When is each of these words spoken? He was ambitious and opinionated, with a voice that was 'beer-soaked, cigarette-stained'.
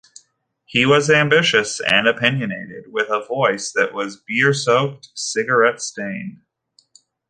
He 0.65 0.83
was 0.87 1.11
ambitious 1.11 1.79
and 1.79 2.07
opinionated, 2.07 2.85
with 2.91 3.09
a 3.11 3.23
voice 3.23 3.71
that 3.73 3.93
was 3.93 4.15
'beer-soaked, 4.17 5.09
cigarette-stained'. 5.13 6.41